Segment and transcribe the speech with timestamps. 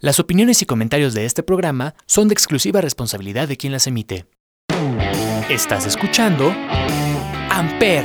[0.00, 4.26] Las opiniones y comentarios de este programa son de exclusiva responsabilidad de quien las emite.
[5.50, 6.54] Estás escuchando
[7.50, 8.04] Amper,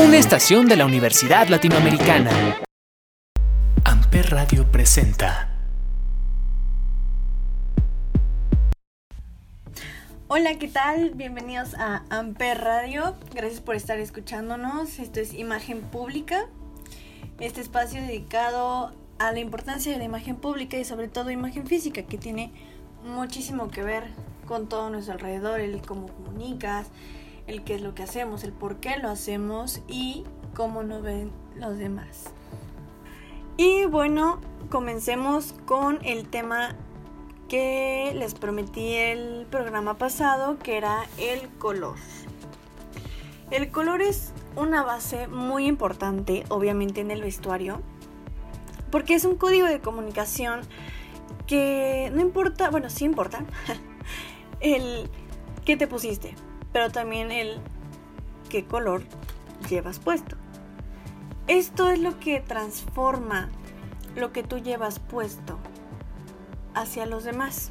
[0.00, 2.58] una estación de la Universidad Latinoamericana.
[3.84, 5.56] Amper Radio presenta.
[10.26, 11.10] Hola, ¿qué tal?
[11.14, 13.14] Bienvenidos a Amper Radio.
[13.32, 14.98] Gracias por estar escuchándonos.
[14.98, 16.48] Esto es Imagen Pública.
[17.38, 22.02] Este espacio dedicado a la importancia de la imagen pública y sobre todo imagen física,
[22.04, 22.52] que tiene
[23.04, 24.04] muchísimo que ver
[24.48, 26.88] con todo nuestro alrededor, el cómo comunicas,
[27.46, 31.30] el qué es lo que hacemos, el por qué lo hacemos y cómo nos ven
[31.54, 32.30] los demás.
[33.58, 36.74] Y bueno, comencemos con el tema
[37.46, 41.96] que les prometí el programa pasado, que era el color.
[43.50, 47.82] El color es una base muy importante, obviamente, en el vestuario
[48.90, 50.60] porque es un código de comunicación
[51.46, 53.44] que no importa, bueno, sí importa
[54.60, 55.10] el
[55.64, 56.34] qué te pusiste,
[56.72, 57.60] pero también el
[58.48, 59.02] qué color
[59.68, 60.36] llevas puesto.
[61.46, 63.50] Esto es lo que transforma
[64.16, 65.58] lo que tú llevas puesto
[66.74, 67.70] hacia los demás.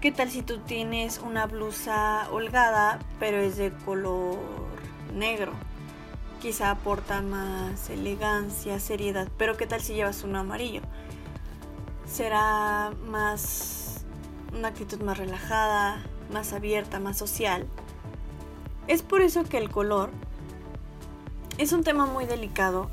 [0.00, 4.38] ¿Qué tal si tú tienes una blusa holgada, pero es de color
[5.14, 5.52] negro?
[6.40, 10.82] Quizá aporta más elegancia, seriedad, pero ¿qué tal si llevas uno amarillo?
[12.06, 14.04] Será más
[14.52, 17.66] una actitud más relajada, más abierta, más social.
[18.86, 20.10] Es por eso que el color
[21.58, 22.90] es un tema muy delicado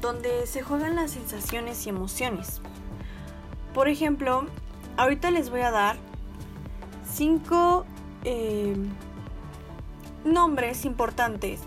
[0.00, 2.60] donde se juegan las sensaciones y emociones.
[3.74, 4.46] Por ejemplo,
[4.96, 5.96] ahorita les voy a dar
[7.10, 7.84] cinco
[8.24, 8.76] eh,
[10.24, 11.60] nombres importantes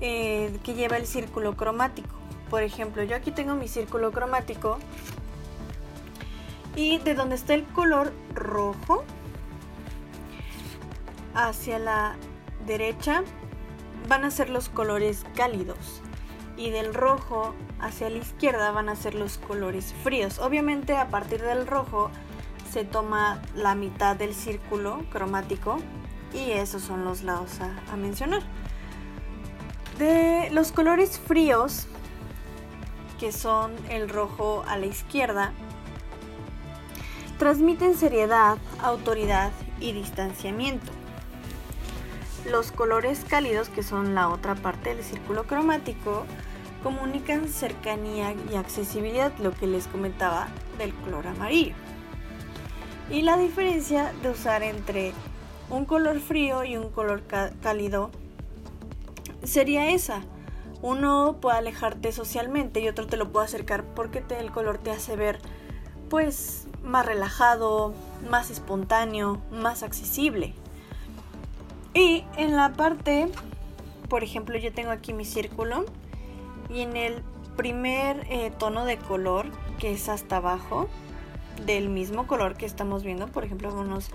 [0.00, 2.14] eh, que lleva el círculo cromático.
[2.50, 4.78] Por ejemplo, yo aquí tengo mi círculo cromático
[6.76, 9.04] y de donde está el color rojo
[11.34, 12.16] hacia la
[12.66, 13.22] derecha
[14.08, 16.02] van a ser los colores cálidos
[16.56, 20.38] y del rojo hacia la izquierda van a ser los colores fríos.
[20.38, 22.10] Obviamente a partir del rojo
[22.70, 25.78] se toma la mitad del círculo cromático
[26.32, 28.42] y esos son los lados a mencionar.
[29.98, 31.86] De los colores fríos,
[33.20, 35.52] que son el rojo a la izquierda,
[37.38, 40.90] transmiten seriedad, autoridad y distanciamiento.
[42.50, 46.26] Los colores cálidos, que son la otra parte del círculo cromático,
[46.82, 51.74] comunican cercanía y accesibilidad, lo que les comentaba del color amarillo.
[53.10, 55.12] Y la diferencia de usar entre
[55.70, 57.22] un color frío y un color
[57.62, 58.10] cálido
[59.44, 60.22] sería esa.
[60.82, 65.16] Uno puede alejarte socialmente y otro te lo puede acercar porque el color te hace
[65.16, 65.40] ver
[66.10, 67.94] pues más relajado,
[68.28, 70.54] más espontáneo, más accesible.
[71.94, 73.28] Y en la parte,
[74.08, 75.84] por ejemplo, yo tengo aquí mi círculo
[76.68, 77.22] y en el
[77.56, 79.46] primer eh, tono de color,
[79.78, 80.88] que es hasta abajo,
[81.66, 84.10] del mismo color que estamos viendo, por ejemplo, vamos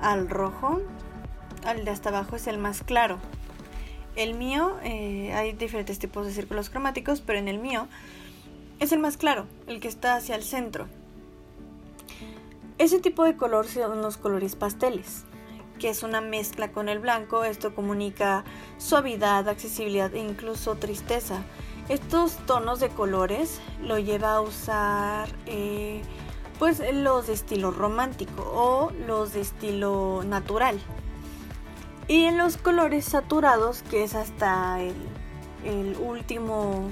[0.00, 0.80] al rojo,
[1.64, 3.18] al de hasta abajo es el más claro.
[4.16, 7.88] El mío, eh, hay diferentes tipos de círculos cromáticos, pero en el mío
[8.78, 10.86] es el más claro, el que está hacia el centro.
[12.78, 15.24] Ese tipo de color son los colores pasteles,
[15.78, 17.44] que es una mezcla con el blanco.
[17.44, 18.44] Esto comunica
[18.78, 21.42] suavidad, accesibilidad e incluso tristeza.
[21.88, 26.02] Estos tonos de colores lo lleva a usar eh,
[26.58, 30.80] pues los de estilo romántico o los de estilo natural.
[32.06, 36.90] Y en los colores saturados, que es hasta el, último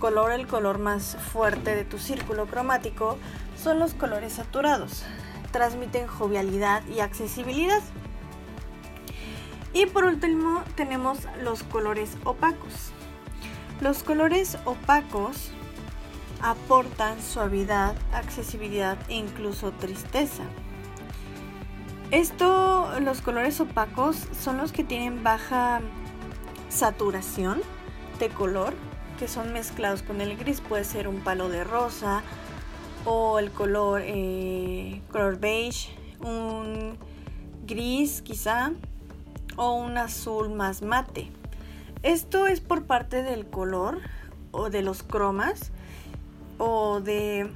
[0.00, 3.16] color, el color más fuerte de tu círculo cromático,
[3.56, 5.04] son los colores saturados.
[5.52, 7.80] Transmiten jovialidad y accesibilidad.
[9.72, 12.90] Y por último tenemos los colores opacos.
[13.80, 15.52] Los colores opacos
[16.42, 20.42] aportan suavidad, accesibilidad e incluso tristeza.
[22.10, 25.80] Esto, los colores opacos son los que tienen baja
[26.68, 27.60] saturación
[28.18, 28.74] de color,
[29.20, 30.60] que son mezclados con el gris.
[30.60, 32.22] Puede ser un palo de rosa
[33.04, 36.98] o el color, eh, color beige, un
[37.64, 38.72] gris quizá
[39.56, 41.30] o un azul más mate.
[42.02, 44.00] Esto es por parte del color
[44.50, 45.70] o de los cromas
[46.58, 47.48] o de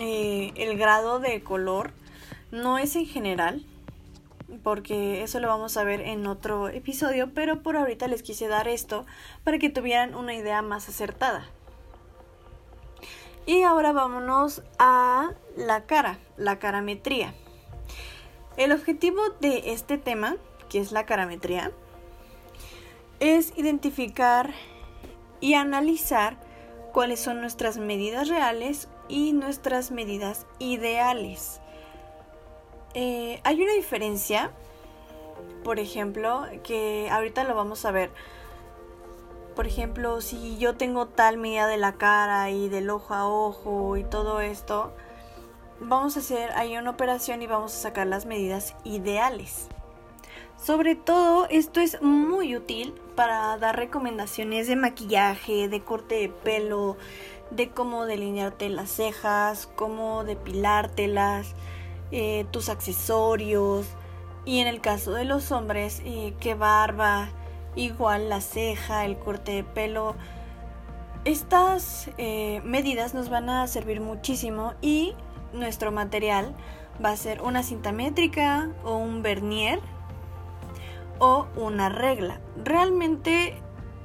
[0.00, 1.92] eh, el grado de color
[2.56, 3.64] no es en general,
[4.62, 8.68] porque eso lo vamos a ver en otro episodio, pero por ahorita les quise dar
[8.68, 9.06] esto
[9.44, 11.46] para que tuvieran una idea más acertada.
[13.44, 17.34] Y ahora vámonos a la cara, la carametría.
[18.56, 20.36] El objetivo de este tema,
[20.68, 21.70] que es la carametría,
[23.20, 24.52] es identificar
[25.40, 26.38] y analizar
[26.92, 31.60] cuáles son nuestras medidas reales y nuestras medidas ideales.
[32.98, 34.52] Eh, hay una diferencia,
[35.64, 38.10] por ejemplo, que ahorita lo vamos a ver.
[39.54, 43.98] Por ejemplo, si yo tengo tal medida de la cara y del ojo a ojo
[43.98, 44.94] y todo esto,
[45.78, 49.68] vamos a hacer ahí una operación y vamos a sacar las medidas ideales.
[50.56, 56.96] Sobre todo, esto es muy útil para dar recomendaciones de maquillaje, de corte de pelo,
[57.50, 61.54] de cómo delinearte las cejas, cómo depilártelas,
[62.12, 63.86] eh, tus accesorios
[64.44, 67.28] y en el caso de los hombres, eh, qué barba,
[67.74, 70.14] igual la ceja, el corte de pelo.
[71.24, 75.14] Estas eh, medidas nos van a servir muchísimo y
[75.52, 76.54] nuestro material
[77.04, 79.80] va a ser una cinta métrica o un vernier
[81.18, 82.40] o una regla.
[82.62, 83.60] Realmente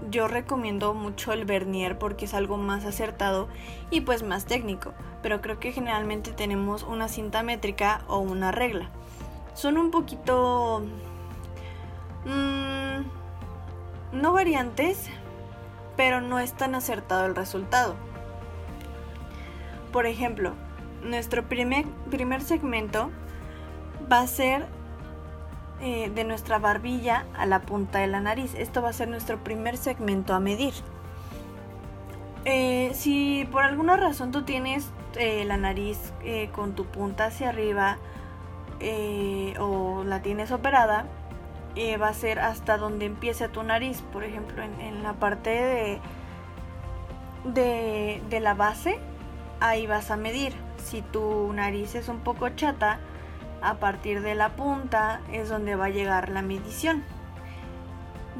[0.10, 3.48] yo recomiendo mucho el vernier porque es algo más acertado
[3.90, 8.90] y pues más técnico, pero creo que generalmente tenemos una cinta métrica o una regla.
[9.54, 10.84] Son un poquito...
[12.26, 13.04] Mmm,
[14.14, 15.10] no variantes,
[15.96, 17.96] pero no es tan acertado el resultado.
[19.92, 20.54] Por ejemplo,
[21.04, 23.12] nuestro primer segmento
[24.12, 24.68] va a ser
[25.82, 28.54] eh, de nuestra barbilla a la punta de la nariz.
[28.54, 30.74] Esto va a ser nuestro primer segmento a medir.
[32.46, 36.14] Eh, si por alguna razón tú tienes eh, la nariz
[36.54, 37.98] con tu punta hacia arriba
[39.60, 41.06] o la tienes operada,
[42.00, 44.04] va a ser hasta donde empiece tu nariz.
[44.14, 46.00] Por ejemplo, en, la parte de,
[47.44, 49.00] de, de la base,
[49.60, 50.54] ahí vas a medir.
[50.78, 53.00] Si tu nariz es un poco chata,
[53.62, 57.04] a partir de la punta es donde va a llegar la medición.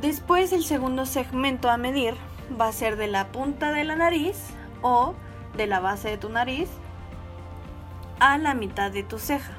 [0.02, 2.16] Después el segundo segmento a medir
[2.60, 4.38] va a ser de la punta de la nariz
[4.82, 5.14] o
[5.56, 6.70] de la base de tu nariz
[8.20, 9.54] a la mitad de tu ceja.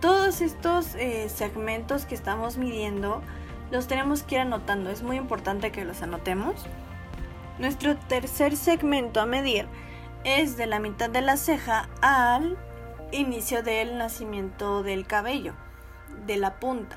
[0.00, 3.22] Todos estos eh, segmentos que estamos midiendo
[3.70, 4.90] los tenemos que ir anotando.
[4.90, 6.54] Es muy importante que los anotemos.
[7.58, 9.66] Nuestro tercer segmento a medir
[10.24, 12.58] es de la mitad de la ceja al
[13.12, 15.54] inicio del nacimiento del cabello,
[16.26, 16.96] de la punta.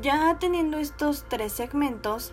[0.00, 2.32] Ya teniendo estos tres segmentos,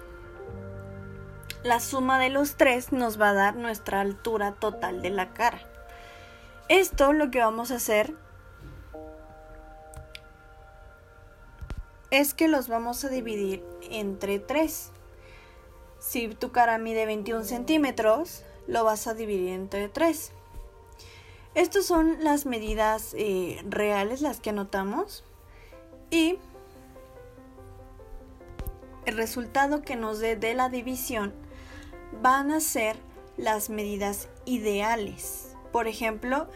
[1.64, 5.60] la suma de los tres nos va a dar nuestra altura total de la cara.
[6.70, 8.14] Esto lo que vamos a hacer
[12.12, 14.92] es que los vamos a dividir entre tres.
[16.00, 20.32] Si tu cara mide 21 centímetros, lo vas a dividir entre tres.
[21.56, 25.24] Estas son las medidas eh, reales, las que anotamos.
[26.12, 26.38] Y
[29.06, 31.34] el resultado que nos dé de la división
[32.22, 32.98] van a ser
[33.38, 35.56] las medidas ideales.
[35.72, 36.48] Por ejemplo,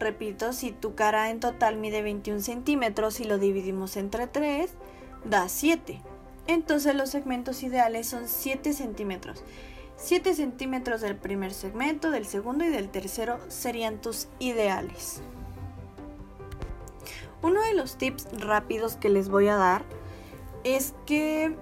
[0.00, 4.70] repito, si tu cara en total mide 21 centímetros y lo dividimos entre 3,
[5.24, 6.00] da 7.
[6.46, 9.44] Entonces los segmentos ideales son 7 centímetros.
[10.02, 15.20] 7 centímetros del primer segmento, del segundo y del tercero serían tus ideales.
[17.42, 19.84] Uno de los tips rápidos que les voy a dar
[20.64, 21.54] es que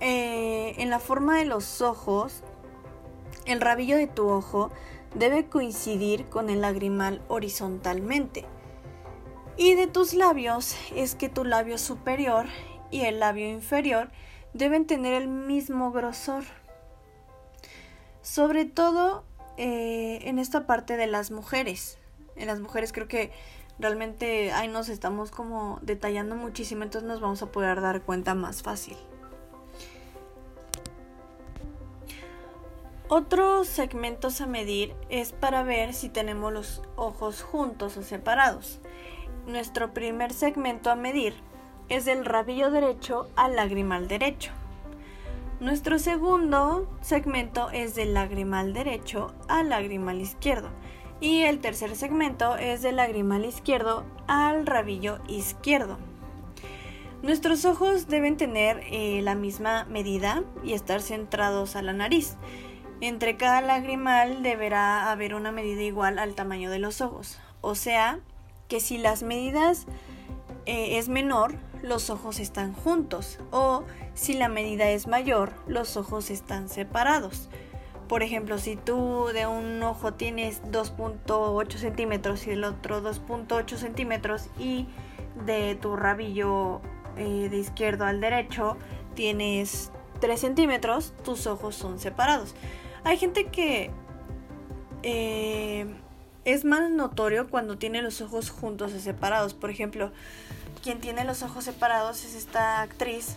[0.00, 2.42] eh, en la forma de los ojos,
[3.44, 4.70] el rabillo de tu ojo
[5.14, 8.46] debe coincidir con el lagrimal horizontalmente.
[9.58, 12.46] Y de tus labios es que tu labio superior
[12.90, 14.10] y el labio inferior
[14.54, 16.44] deben tener el mismo grosor
[18.26, 19.22] sobre todo
[19.56, 21.96] eh, en esta parte de las mujeres.
[22.34, 23.30] En las mujeres creo que
[23.78, 28.64] realmente ahí nos estamos como detallando muchísimo, entonces nos vamos a poder dar cuenta más
[28.64, 28.96] fácil.
[33.08, 38.80] Otros segmentos a medir es para ver si tenemos los ojos juntos o separados.
[39.46, 41.34] Nuestro primer segmento a medir
[41.88, 44.50] es del rabillo derecho al lagrimal derecho.
[45.58, 50.68] Nuestro segundo segmento es del lagrimal derecho al lagrimal izquierdo.
[51.18, 55.96] Y el tercer segmento es del lagrimal izquierdo al rabillo izquierdo.
[57.22, 62.36] Nuestros ojos deben tener eh, la misma medida y estar centrados a la nariz.
[63.00, 67.38] Entre cada lagrimal deberá haber una medida igual al tamaño de los ojos.
[67.62, 68.20] O sea,
[68.68, 69.86] que si las medidas
[70.66, 71.54] eh, es menor,
[71.86, 73.38] los ojos están juntos.
[73.50, 77.48] O si la medida es mayor, los ojos están separados.
[78.08, 84.48] Por ejemplo, si tú de un ojo tienes 2.8 centímetros y del otro 2.8 centímetros
[84.58, 84.86] y
[85.44, 86.80] de tu rabillo
[87.16, 88.76] eh, de izquierdo al derecho
[89.14, 89.90] tienes
[90.20, 92.54] 3 centímetros, tus ojos son separados.
[93.02, 93.90] Hay gente que
[95.02, 95.86] eh,
[96.44, 99.54] es más notorio cuando tiene los ojos juntos o separados.
[99.54, 100.12] Por ejemplo,
[100.86, 103.34] quien tiene los ojos separados es esta actriz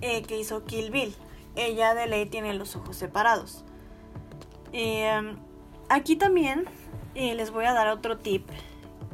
[0.00, 1.14] eh, que hizo Kill Bill.
[1.56, 3.66] Ella de ley tiene los ojos separados.
[4.72, 5.36] Eh,
[5.90, 6.64] aquí también
[7.14, 8.48] eh, les voy a dar otro tip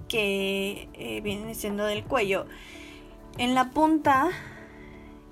[0.06, 2.46] que viene siendo del cuello.
[3.36, 4.30] En la punta,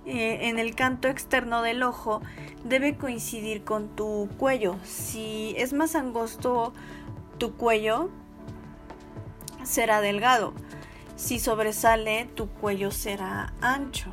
[0.06, 2.20] en el canto externo del ojo,
[2.64, 4.74] debe coincidir con tu cuello.
[4.82, 6.72] Si es más angosto
[7.38, 8.10] tu cuello
[9.62, 10.52] será delgado.
[11.20, 14.08] Si sobresale, tu cuello será ancho.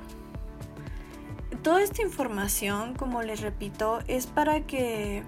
[1.63, 5.23] Toda esta información, como les repito, es para que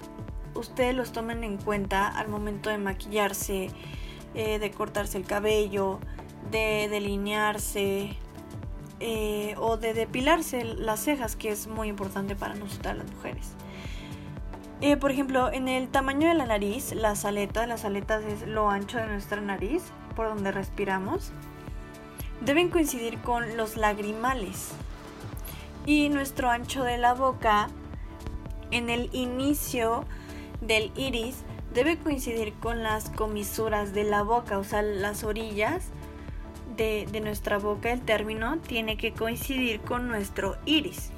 [0.56, 3.70] ustedes los tomen en cuenta al momento de maquillarse,
[4.36, 6.02] eh, de cortarse el cabello,
[6.52, 8.18] de delinearse
[9.00, 13.54] eh, o de depilarse las cejas, que es muy importante para nosotras las mujeres.
[14.82, 18.70] Eh, por ejemplo, en el tamaño de la nariz, las aletas, las aletas es lo
[18.70, 19.82] ancho de nuestra nariz,
[20.18, 21.32] por donde respiramos,
[22.42, 24.72] deben coincidir con los lagrimales.
[25.86, 27.70] Y nuestro ancho de la boca,
[28.72, 30.06] en el inicio
[30.62, 31.44] del iris,
[31.74, 35.88] debe coincidir con las comisuras de la boca, o sea, las orillas
[36.76, 41.12] de, de nuestra boca, el término tiene que coincidir con nuestro iris.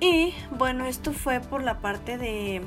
[0.00, 2.62] Y bueno, esto fue por la parte de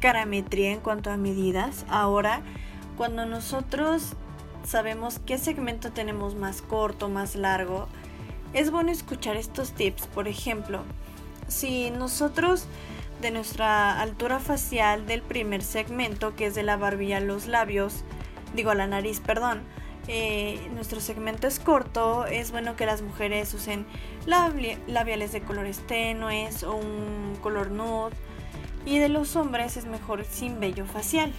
[0.00, 1.86] carametría en cuanto a medidas.
[1.88, 2.42] Ahora,
[2.96, 4.14] cuando nosotros
[4.64, 7.86] sabemos qué segmento tenemos más corto, más largo,
[8.52, 10.06] es bueno escuchar estos tips.
[10.06, 10.82] Por ejemplo,
[11.48, 12.66] si nosotros
[13.20, 18.04] de nuestra altura facial del primer segmento, que es de la barbilla a los labios,
[18.54, 19.62] digo a la nariz, perdón,
[20.06, 23.86] eh, nuestro segmento es corto, es bueno que las mujeres usen
[24.26, 28.14] labiales de colores tenues o un color nude.
[28.86, 31.32] Y de los hombres es mejor sin vello facial.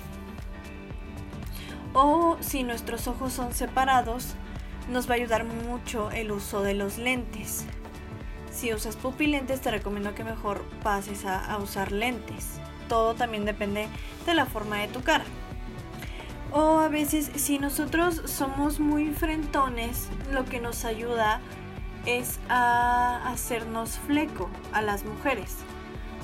[1.95, 4.35] O si nuestros ojos son separados,
[4.89, 7.65] nos va a ayudar mucho el uso de los lentes.
[8.51, 12.59] Si usas pupilentes te recomiendo que mejor pases a usar lentes.
[12.89, 13.87] Todo también depende
[14.25, 15.23] de la forma de tu cara.
[16.51, 21.39] O a veces si nosotros somos muy frentones, lo que nos ayuda
[22.05, 25.57] es a hacernos fleco a las mujeres.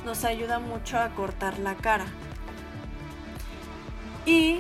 [0.05, 2.05] Nos ayuda mucho a cortar la cara.
[4.25, 4.59] Y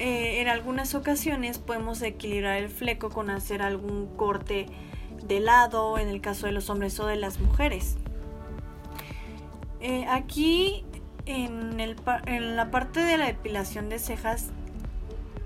[0.00, 4.64] eh, en algunas ocasiones podemos equilibrar el fleco con hacer algún corte
[5.22, 7.98] de lado, en el caso de los hombres o de las mujeres.
[9.82, 10.86] Eh, aquí
[11.26, 11.76] en,
[12.56, 14.48] la parte de la depilación de cejas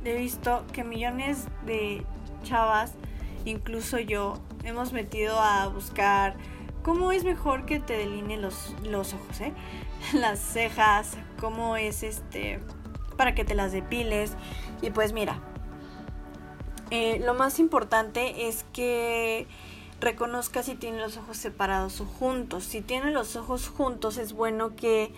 [0.05, 2.07] he visto que millones de
[2.45, 2.93] chavas,
[3.45, 6.37] incluso yo, hemos metido a buscar
[6.85, 9.53] cómo es mejor que te delineen los, los ojos, ¿eh?
[10.13, 12.61] las cejas, cómo es este,
[13.17, 14.33] para que te las depiles.
[14.83, 15.41] Y pues mira,
[16.91, 19.47] eh, lo más importante es que
[20.01, 22.65] reconozca si tiene los ojos separados o juntos.
[22.65, 25.13] Si tiene los ojos juntos es bueno que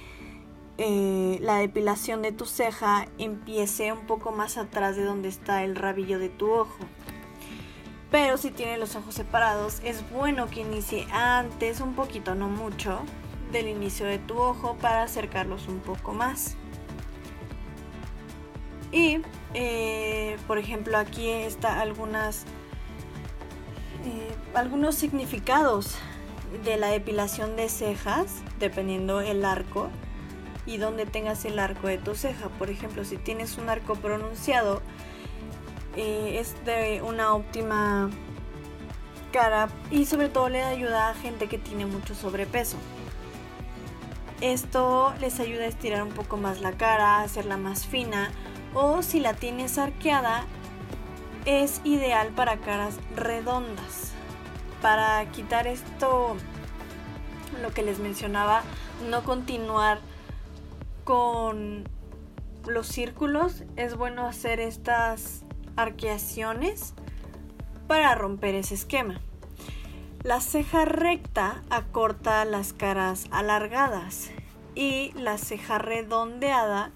[0.78, 5.74] eh, la depilación de tu ceja empiece un poco más atrás de donde está el
[5.74, 6.78] rabillo de tu ojo.
[8.10, 13.00] Pero si tiene los ojos separados, es bueno que inicie antes, un poquito, no mucho,
[13.52, 16.56] del inicio de tu ojo para acercarlos un poco más.
[18.92, 19.20] Y,
[19.54, 22.44] eh, por ejemplo, aquí está algunas,
[24.04, 25.96] eh, algunos significados
[26.64, 29.88] de la depilación de cejas, dependiendo el arco
[30.64, 32.48] y donde tengas el arco de tu ceja.
[32.50, 34.82] Por ejemplo, si tienes un arco pronunciado,
[35.96, 38.10] eh, es de una óptima
[39.32, 42.76] cara y sobre todo le ayuda a gente que tiene mucho sobrepeso.
[44.40, 48.30] Esto les ayuda a estirar un poco más la cara, hacerla más fina
[48.78, 50.44] o si la tienes arqueada
[51.46, 54.12] es ideal para caras redondas.
[54.82, 56.36] Para quitar esto,
[57.62, 58.62] lo que les mencionaba,
[59.08, 59.98] no continuar
[61.04, 61.88] con
[62.66, 65.42] los círculos es bueno hacer estas
[65.76, 66.92] arqueaciones
[67.86, 69.22] para romper ese esquema.
[70.22, 74.30] La ceja recta acorta las caras alargadas
[74.74, 76.92] y la ceja redondeada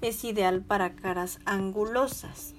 [0.00, 2.54] es ideal para caras angulosas.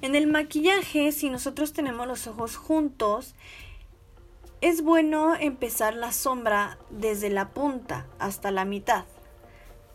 [0.00, 3.34] En el maquillaje, si nosotros tenemos los ojos juntos,
[4.60, 9.04] Es bueno empezar la sombra desde la punta hasta la mitad,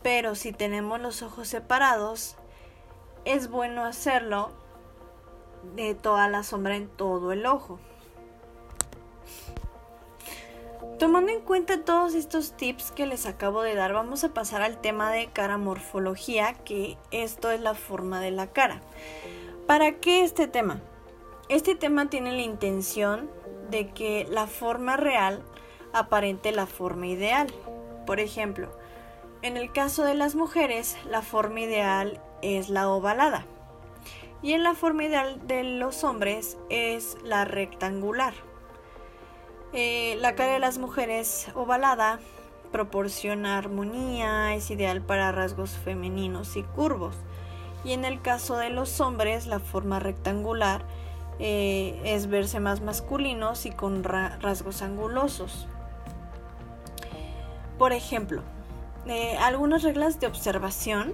[0.01, 2.38] pero si tenemos los ojos separados,
[3.25, 4.51] es bueno hacerlo
[5.75, 7.77] de toda la sombra en todo el ojo.
[11.00, 14.80] Tomando en cuenta todos estos tips que les acabo de dar, vamos a pasar al
[14.80, 18.82] tema de cara morfología, que esto es la forma de la cara.
[19.66, 20.82] ¿Para qué este tema?
[21.50, 23.30] Este tema tiene la intención
[23.70, 25.44] de que la forma real
[25.94, 27.48] aparente la forma ideal.
[28.06, 28.70] Por ejemplo,
[29.42, 33.46] en el caso de las mujeres, la forma ideal es la ovalada.
[34.44, 38.34] Y en la forma ideal de los hombres es la rectangular.
[39.75, 42.20] Eh, la cara de las mujeres ovalada
[42.72, 47.15] proporciona armonía, es ideal para rasgos femeninos y curvos.
[47.84, 50.86] Y en el caso de los hombres, la forma rectangular
[51.39, 55.68] eh, es verse más masculinos y con rasgos angulosos.
[57.80, 58.44] Por ejemplo,
[59.08, 61.13] eh, algunas reglas de observación.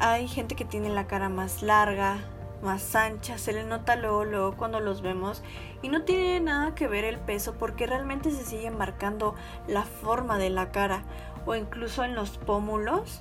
[0.00, 2.18] Hay gente que tiene la cara más larga,
[2.62, 5.42] más ancha, se le nota luego, luego cuando los vemos
[5.82, 9.34] y no tiene nada que ver el peso porque realmente se sigue marcando
[9.66, 11.02] la forma de la cara
[11.46, 13.20] o incluso en los pómulos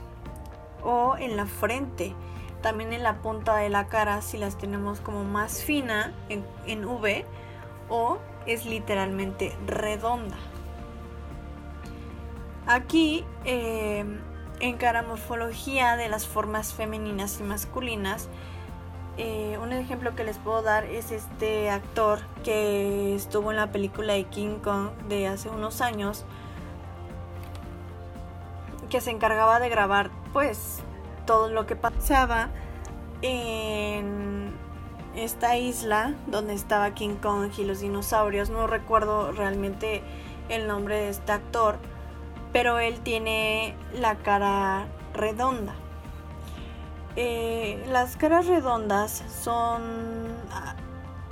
[0.83, 2.15] o en la frente
[2.61, 7.25] también en la punta de la cara si las tenemos como más fina en, V
[7.89, 10.37] o es literalmente redonda.
[12.65, 14.03] Aquí eh,
[14.59, 18.27] en cara morfología de las formas femeninas y masculinas,
[19.17, 24.13] eh, un ejemplo que les puedo dar es este actor que estuvo en la película
[24.13, 26.25] de King Kong de hace unos años,
[28.89, 30.79] que se encargaba de grabar pues
[31.25, 32.49] todo lo que pasaba
[33.21, 34.53] en
[35.15, 38.49] esta isla donde estaba King Kong y los dinosaurios.
[38.49, 40.03] No recuerdo realmente
[40.49, 41.77] el nombre de este actor,
[42.53, 45.73] pero él tiene la cara redonda.
[47.19, 50.75] Eh, las caras redondas son ah,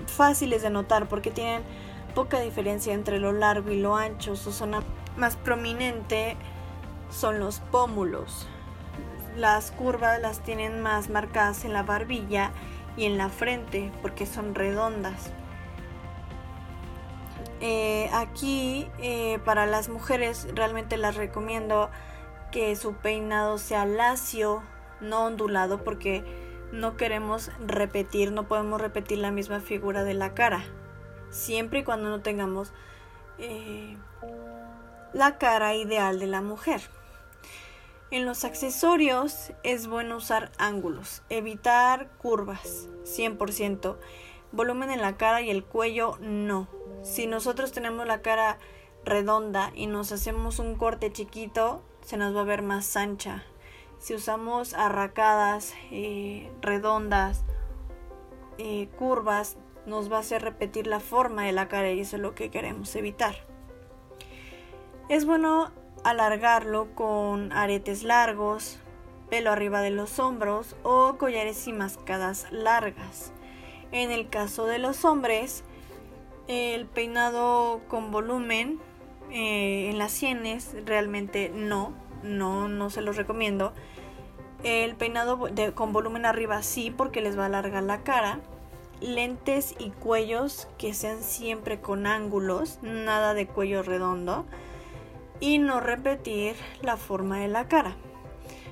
[0.07, 1.61] fáciles de notar porque tienen
[2.15, 4.35] poca diferencia entre lo largo y lo ancho.
[4.35, 4.81] Su zona
[5.15, 6.37] más prominente
[7.11, 8.47] son los pómulos.
[9.37, 12.51] Las curvas las tienen más marcadas en la barbilla
[12.97, 15.31] y en la frente porque son redondas.
[17.61, 21.91] Eh, aquí eh, para las mujeres realmente las recomiendo
[22.51, 24.63] que su peinado sea lacio,
[25.01, 26.23] no ondulado porque
[26.71, 30.63] no queremos repetir, no podemos repetir la misma figura de la cara.
[31.29, 32.73] Siempre y cuando no tengamos
[33.37, 33.97] eh,
[35.13, 36.81] la cara ideal de la mujer.
[38.11, 43.97] En los accesorios es bueno usar ángulos, evitar curvas, 100%.
[44.51, 46.67] Volumen en la cara y el cuello, no.
[47.03, 48.57] Si nosotros tenemos la cara
[49.03, 53.43] redonda y nos hacemos un corte chiquito, se nos va a ver más ancha.
[53.99, 57.43] Si usamos arracadas, eh, redondas,
[58.57, 62.21] eh, curvas, nos va a hacer repetir la forma de la cara y eso es
[62.21, 63.35] lo que queremos evitar.
[65.09, 65.71] Es bueno
[66.03, 68.79] alargarlo con aretes largos,
[69.29, 73.31] pelo arriba de los hombros o collares y mascadas largas.
[73.91, 75.63] En el caso de los hombres,
[76.47, 78.79] el peinado con volumen
[79.31, 81.93] eh, en las sienes realmente no,
[82.25, 83.73] no, no se los recomiendo.
[84.63, 85.39] El peinado
[85.75, 88.39] con volumen arriba sí porque les va a alargar la cara.
[89.01, 94.45] Lentes y cuellos que sean siempre con ángulos, nada de cuello redondo
[95.39, 97.95] y no repetir la forma de la cara.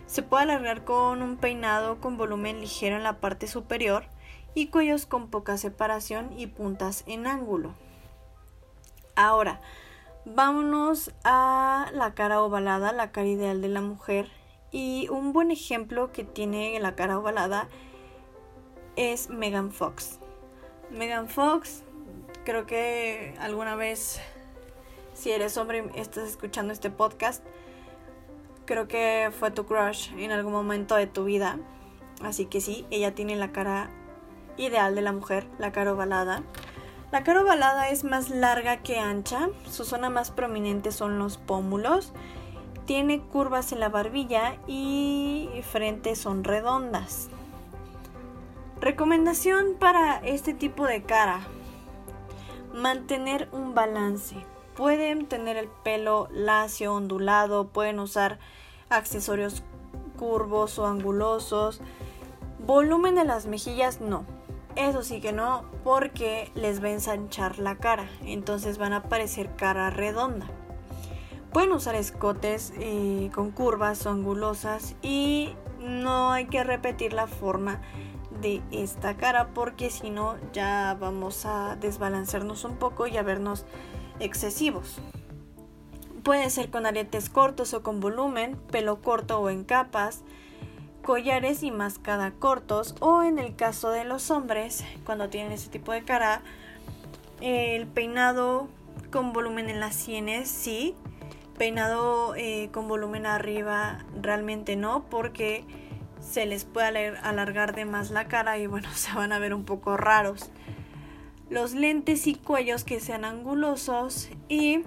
[0.08, 4.06] Se puede alargar con un peinado con volumen ligero en la parte superior
[4.54, 7.74] y cuellos con poca separación y puntas en ángulo.
[9.16, 9.62] Ahora,
[10.26, 14.30] vámonos a la cara ovalada, la cara ideal de la mujer.
[14.72, 17.68] Y un buen ejemplo que tiene la cara ovalada
[18.96, 20.20] es Megan Fox.
[20.90, 21.84] Megan Fox,
[22.44, 24.20] creo que alguna vez
[25.14, 27.44] si eres hombre y estás escuchando este podcast,
[28.66, 31.60] creo que fue tu crush en algún momento de tu vida.
[32.22, 33.90] Así que sí, ella tiene la cara
[34.58, 36.44] ideal de la mujer, la cara ovalada.
[37.14, 42.12] La cara ovalada es más larga que ancha, su zona más prominente son los pómulos,
[42.88, 47.30] tiene curvas en la barbilla y frente son redondas.
[48.82, 51.42] Recomendación para este tipo de cara.
[52.74, 54.36] Mantener un balance.
[54.76, 58.40] Pueden tener el pelo lacio, ondulado, pueden usar
[58.90, 59.62] accesorios
[60.18, 61.80] curvos o angulosos.
[62.66, 64.26] Volumen de las mejillas no.
[64.76, 69.56] Eso sí que no, porque les va a ensanchar la cara, entonces van a parecer
[69.56, 70.48] cara redonda.
[71.52, 77.82] Pueden usar escotes eh, con curvas angulosas y no hay que repetir la forma
[78.42, 83.66] de esta cara porque si no ya vamos a desbalancearnos un poco y a vernos
[84.20, 85.00] excesivos.
[86.24, 90.24] Puede ser con aretes cortos o con volumen, pelo corto o en capas,
[91.04, 95.92] collares y mascada cortos o en el caso de los hombres cuando tienen ese tipo
[95.92, 96.42] de cara
[97.42, 98.68] el peinado
[99.12, 100.96] con volumen en las sienes sí
[101.58, 105.66] peinado eh, con volumen arriba realmente no porque
[106.20, 109.66] se les puede alargar de más la cara y bueno se van a ver un
[109.66, 110.50] poco raros.
[111.50, 114.84] Los lentes y cuellos que sean angulosos y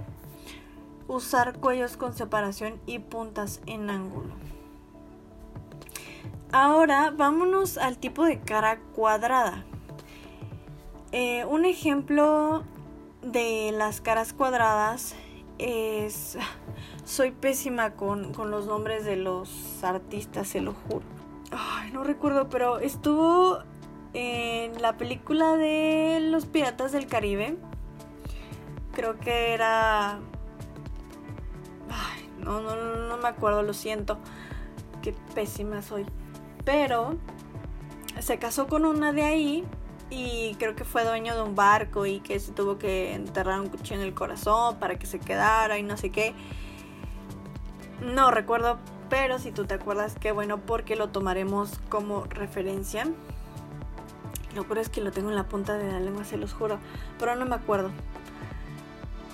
[1.06, 4.34] usar cuellos con separación y puntas en ángulo
[6.58, 9.66] Ahora vámonos al tipo de cara cuadrada.
[11.12, 12.64] Eh, un ejemplo
[13.20, 15.14] de las caras cuadradas
[15.58, 16.38] es...
[17.04, 21.04] Soy pésima con, los nombres de los artistas, se lo juro.
[21.52, 23.58] Ay, no recuerdo, pero estuvo
[24.14, 27.58] en la película de Los Piratas del Caribe.
[28.94, 30.20] Creo que era...
[31.90, 34.16] Ay, no, no, no me acuerdo, lo siento.
[35.02, 36.06] Qué pésima soy
[36.66, 37.16] pero
[38.20, 39.64] se casó con una de ahí
[40.10, 43.68] y creo que fue dueño de un barco y que se tuvo que enterrar un
[43.68, 46.34] cuchillo en el corazón para que se quedara y no sé qué.
[48.02, 53.06] No recuerdo, pero si tú te acuerdas, qué bueno porque lo tomaremos como referencia.
[54.54, 56.78] Lo peor es que lo tengo en la punta de la lengua, se los juro,
[57.18, 57.90] pero no me acuerdo.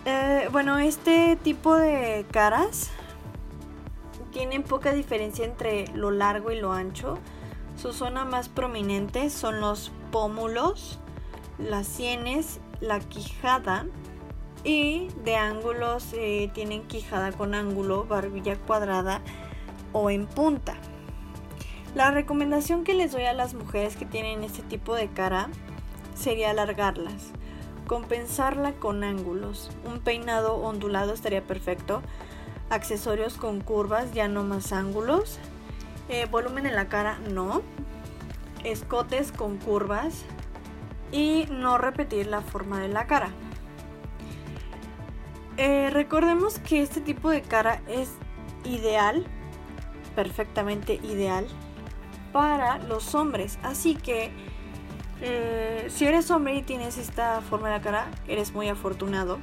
[0.04, 2.90] Eh, bueno, este tipo de caras
[4.32, 7.18] tienen poca diferencia entre lo largo y lo ancho.
[7.76, 10.98] Su zona más prominente son los pómulos,
[11.58, 13.86] las sienes, la quijada
[14.64, 19.20] y de ángulos eh, tienen quijada con ángulo, barbilla cuadrada
[19.92, 20.74] o en punta.
[21.94, 25.48] La recomendación que les doy a las mujeres que tienen este tipo de cara
[26.14, 27.32] sería alargarlas,
[27.86, 29.70] compensarla con ángulos.
[29.84, 32.02] Un peinado ondulado estaría perfecto
[32.72, 35.38] accesorios con curvas, ya no más ángulos.
[36.08, 37.62] Eh, volumen en la cara, no.
[38.64, 40.24] Escotes con curvas.
[41.12, 43.30] Y no repetir la forma de la cara.
[45.58, 48.10] Eh, recordemos que este tipo de cara es
[48.64, 49.26] ideal,
[50.16, 51.46] perfectamente ideal,
[52.32, 53.58] para los hombres.
[53.62, 54.32] Así que
[55.20, 59.38] eh, si eres hombre y tienes esta forma de la cara, eres muy afortunado.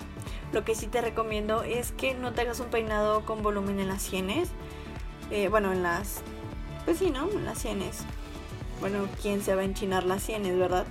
[0.52, 3.88] Lo que sí te recomiendo es que no te hagas un peinado con volumen en
[3.88, 4.50] las sienes.
[5.32, 6.22] Eh, bueno, en las...
[6.86, 7.30] Pues sí, ¿no?
[7.30, 8.04] En las sienes.
[8.80, 10.86] Bueno, ¿quién se va a enchinar las sienes, verdad?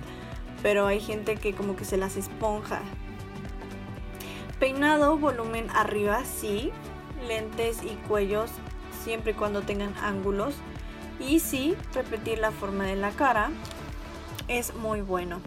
[0.61, 2.81] Pero hay gente que como que se las esponja.
[4.59, 6.71] Peinado, volumen arriba, sí.
[7.27, 8.49] Lentes y cuellos,
[9.03, 10.55] siempre y cuando tengan ángulos.
[11.19, 13.49] Y sí, repetir la forma de la cara
[14.47, 15.41] es muy bueno.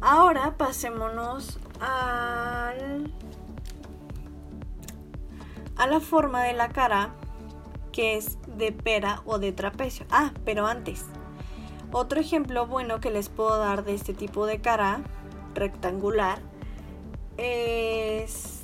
[0.00, 2.74] Ahora pasémonos a
[5.88, 7.10] la forma de la cara
[7.92, 10.06] que es de pera o de trapecio.
[10.10, 11.04] Ah, pero antes.
[11.92, 15.02] Otro ejemplo bueno que les puedo dar de este tipo de cara
[15.54, 16.40] rectangular
[17.36, 18.62] es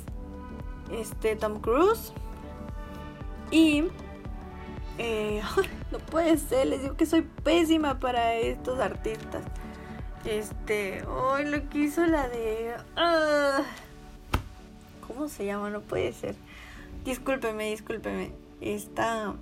[0.91, 2.11] este Tom Cruise
[3.51, 3.83] y
[4.97, 5.41] eh,
[5.91, 9.43] no puede ser, les digo que soy pésima para estos artistas.
[10.25, 12.75] Este, hoy lo que hizo la de...
[12.95, 13.61] Ah,
[15.07, 15.69] ¿Cómo se llama?
[15.69, 16.35] No puede ser.
[17.05, 18.31] Discúlpeme, discúlpeme.
[18.59, 19.33] Está...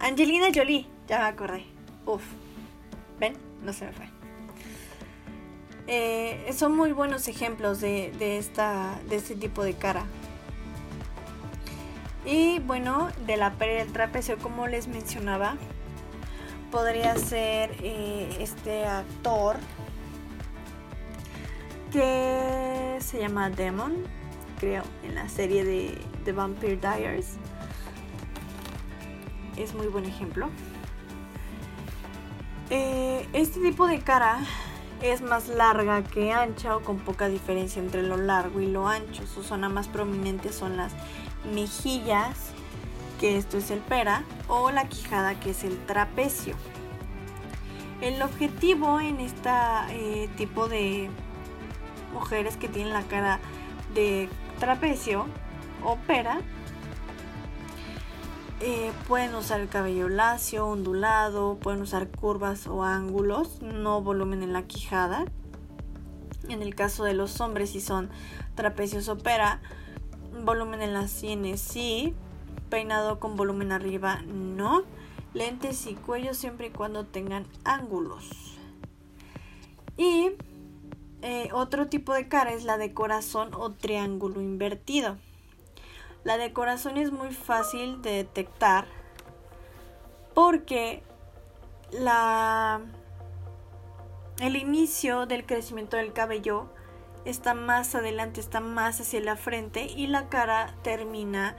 [0.00, 1.64] Angelina Jolie, ya me acordé.
[2.04, 2.22] Uf.
[3.20, 3.34] ¿Ven?
[3.62, 4.08] No se me fue.
[5.86, 10.04] Eh, son muy buenos ejemplos de, de, esta, de este tipo de cara.
[12.26, 15.56] Y bueno, de la pérdida del trapecio, como les mencionaba,
[16.70, 19.56] podría ser eh, este actor
[21.94, 23.94] que se llama Demon,
[24.58, 27.36] creo, en la serie de The Vampire Diaries.
[29.56, 30.50] Es muy buen ejemplo.
[32.70, 34.40] Eh, este tipo de cara
[35.02, 39.24] es más larga que ancha o con poca diferencia entre lo largo y lo ancho.
[39.28, 40.92] Su zona más prominente son las
[41.54, 42.50] mejillas,
[43.20, 46.56] que esto es el pera, o la quijada, que es el trapecio.
[48.00, 51.08] El objetivo en este tipo de
[52.14, 53.40] mujeres que tienen la cara
[53.94, 55.26] de trapecio
[55.82, 56.40] o pera
[58.60, 64.54] eh, pueden usar el cabello lacio, ondulado, pueden usar curvas o ángulos, no volumen en
[64.54, 65.26] la quijada.
[66.48, 68.08] En el caso de los hombres, si son
[68.54, 69.60] trapecios opera,
[70.44, 72.14] volumen en las sienes sí,
[72.70, 74.84] peinado con volumen arriba no,
[75.34, 78.56] lentes y cuello siempre y cuando tengan ángulos.
[79.96, 80.30] Y
[81.26, 85.16] eh, otro tipo de cara es la de corazón o triángulo invertido.
[86.22, 88.84] La de corazón es muy fácil de detectar
[90.34, 91.02] porque
[91.92, 92.82] la
[94.38, 96.68] el inicio del crecimiento del cabello
[97.24, 101.56] está más adelante, está más hacia la frente y la cara termina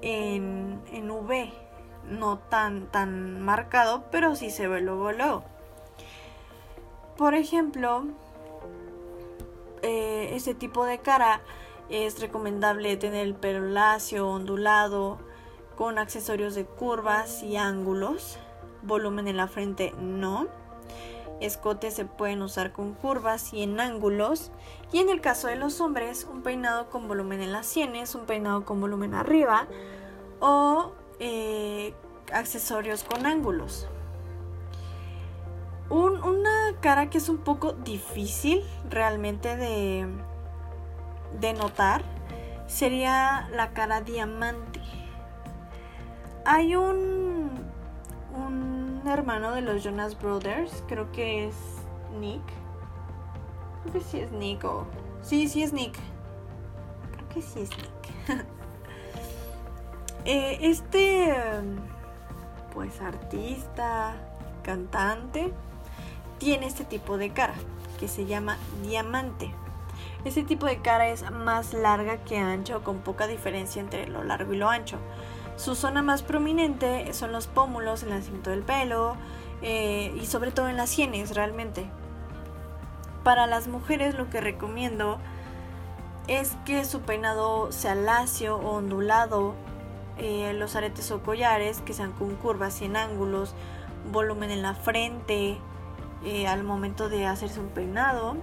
[0.00, 1.52] en, en V.
[2.08, 5.42] No tan, tan marcado, pero sí se ve luego luego.
[7.16, 8.04] Por ejemplo,
[9.82, 11.40] este tipo de cara
[11.88, 15.18] es recomendable tener el pelo lacio, ondulado,
[15.76, 18.38] con accesorios de curvas y ángulos.
[18.82, 20.48] Volumen en la frente no
[21.46, 24.50] escotes se pueden usar con curvas y en ángulos.
[24.92, 28.26] Y en el caso de los hombres, un peinado con volumen en las sienes, un
[28.26, 29.66] peinado con volumen arriba
[30.40, 31.94] o eh,
[32.32, 33.88] accesorios con ángulos.
[35.90, 36.51] una
[36.82, 40.06] cara que es un poco difícil realmente de,
[41.40, 42.02] de notar
[42.66, 44.80] sería la cara diamante.
[46.44, 47.50] Hay un,
[48.34, 51.56] un hermano de los Jonas Brothers, creo que es
[52.18, 52.42] Nick.
[53.82, 54.86] Creo que sí es Nick o...
[55.22, 55.96] Sí, sí es Nick.
[57.12, 58.46] Creo que sí es Nick.
[60.24, 61.34] Eh, este,
[62.72, 64.14] pues artista,
[64.62, 65.52] cantante,
[66.42, 67.54] tiene este tipo de cara
[68.00, 69.54] que se llama diamante.
[70.24, 74.52] Este tipo de cara es más larga que ancho, con poca diferencia entre lo largo
[74.52, 74.98] y lo ancho.
[75.54, 79.14] Su zona más prominente son los pómulos, el nacimiento del pelo
[79.62, 81.86] eh, y sobre todo en las sienes realmente.
[83.22, 85.20] Para las mujeres lo que recomiendo
[86.26, 89.54] es que su peinado sea lacio o ondulado,
[90.18, 93.54] eh, los aretes o collares que sean con curvas y en ángulos,
[94.10, 95.60] volumen en la frente
[96.24, 98.36] eh, al momento de hacerse un peinado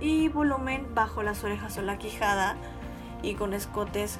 [0.00, 2.56] y volumen bajo las orejas o la quijada
[3.22, 4.18] y con escotes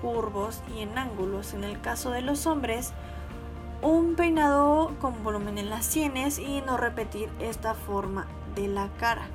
[0.00, 1.54] curvos y en ángulos.
[1.54, 2.92] En el caso de los hombres,
[3.82, 9.26] un peinado con volumen en las sienes y no repetir esta forma de la cara.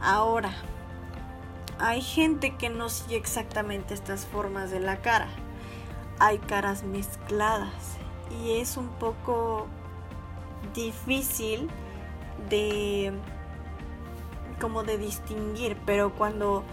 [0.00, 0.52] Ahora,
[1.78, 5.28] hay gente que no sigue exactamente estas formas de la cara.
[6.18, 7.96] Hay caras mezcladas
[8.42, 9.66] y es un poco
[10.74, 11.68] difícil
[12.48, 13.12] de
[14.60, 16.64] como de distinguir, pero cuando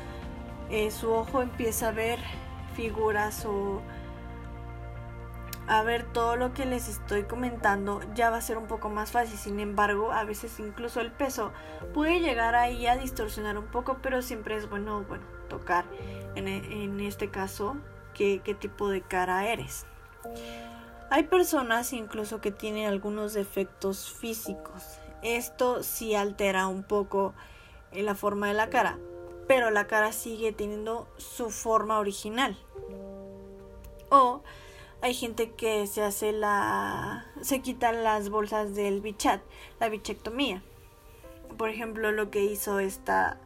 [0.70, 2.20] eh, su ojo empieza a ver
[2.76, 3.82] figuras o
[5.68, 9.12] a ver todo lo que les estoy comentando ya va a ser un poco más
[9.12, 9.38] fácil.
[9.38, 11.52] Sin embargo, a veces incluso el peso
[11.94, 15.86] puede llegar ahí a distorsionar un poco, pero siempre es bueno, bueno, tocar
[16.36, 17.78] en, en este caso
[18.14, 19.86] qué, qué tipo de cara eres.
[21.10, 25.00] Hay personas incluso que tienen algunos defectos físicos.
[25.24, 27.34] Esto sí altera un poco
[27.94, 29.00] la forma de la cara,
[29.48, 32.58] pero la cara sigue teniendo su forma original.
[34.10, 34.42] O
[35.02, 37.26] hay gente que se hace la.
[37.42, 39.42] se quitan las bolsas del bichat,
[39.80, 40.64] la bichectomía.
[41.58, 43.40] Por ejemplo, lo que hizo esta.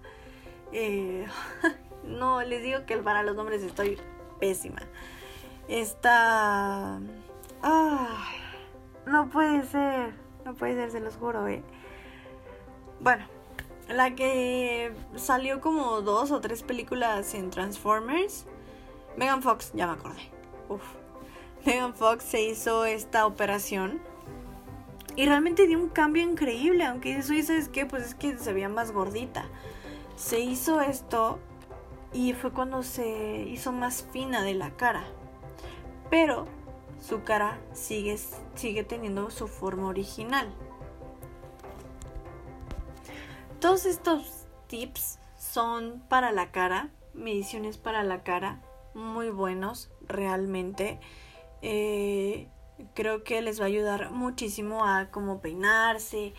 [0.72, 1.26] Eh,
[2.06, 3.98] no, les digo que para los nombres estoy
[4.40, 4.82] pésima.
[5.68, 7.00] Esta.
[7.64, 10.14] No puede ser.
[10.46, 11.64] No puede ser, se los juro, eh.
[13.00, 13.26] Bueno,
[13.90, 18.46] la que salió como dos o tres películas en Transformers.
[19.18, 20.22] Megan Fox, ya me acordé.
[20.70, 20.82] Uf.
[21.66, 24.02] Megan Fox se hizo esta operación.
[25.16, 26.86] Y realmente dio un cambio increíble.
[26.86, 27.86] Aunque eso, ¿sabes qué?
[27.86, 29.46] Pues es que se veía más gordita.
[30.16, 31.40] Se hizo esto
[32.14, 35.04] y fue cuando se hizo más fina de la cara.
[36.10, 36.46] Pero
[37.02, 38.18] su cara sigue,
[38.56, 40.48] sigue teniendo su forma original.
[43.60, 48.62] Todos estos tips son para la cara, mediciones para la cara,
[48.94, 51.00] muy buenos realmente.
[51.62, 52.48] Eh,
[52.94, 56.34] creo que les va a ayudar muchísimo a cómo peinarse,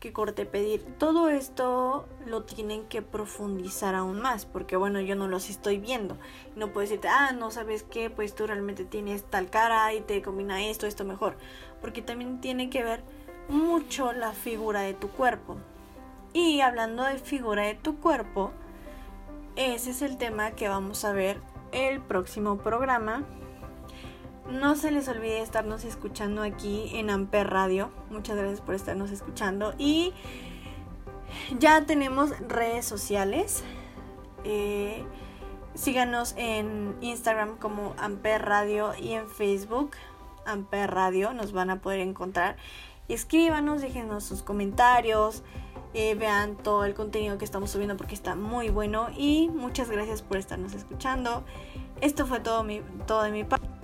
[0.00, 0.82] qué corte pedir.
[0.98, 6.16] Todo esto lo tienen que profundizar aún más, porque bueno, yo no los estoy viendo.
[6.56, 10.22] No puedo decirte, ah, no sabes qué, pues tú realmente tienes tal cara y te
[10.22, 11.36] combina esto, esto mejor.
[11.82, 13.04] Porque también tiene que ver
[13.48, 15.58] mucho la figura de tu cuerpo.
[16.32, 18.52] Y hablando de figura de tu cuerpo,
[19.56, 21.40] ese es el tema que vamos a ver
[21.72, 23.24] el próximo programa.
[24.50, 27.90] No se les olvide estarnos escuchando aquí en Amper Radio.
[28.10, 29.74] Muchas gracias por estarnos escuchando.
[29.78, 30.12] Y
[31.58, 33.62] ya tenemos redes sociales.
[34.42, 35.04] Eh,
[35.74, 39.92] síganos en Instagram como Amper Radio y en Facebook
[40.46, 41.32] Amper Radio.
[41.32, 42.56] Nos van a poder encontrar.
[43.08, 45.44] Escríbanos, déjenos sus comentarios.
[45.94, 49.10] Eh, vean todo el contenido que estamos subiendo porque está muy bueno.
[49.16, 51.44] Y muchas gracias por estarnos escuchando.
[52.00, 53.79] Esto fue todo, mi, todo de mi parte.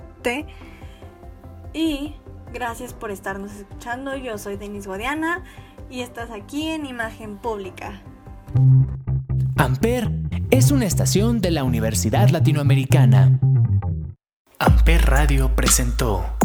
[1.73, 2.15] Y
[2.53, 4.17] gracias por estarnos escuchando.
[4.17, 5.45] Yo soy Denise Guadiana
[5.91, 8.03] y estás aquí en Imagen Pública.
[9.57, 10.11] Amper
[10.51, 13.39] es una estación de la Universidad Latinoamericana.
[14.59, 16.36] Amper Radio presentó.